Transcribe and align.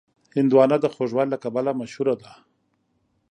هندوانه 0.35 0.77
د 0.81 0.85
خوږوالي 0.93 1.29
له 1.33 1.37
کبله 1.43 1.71
مشهوره 1.81 2.15
ده. 2.21 2.31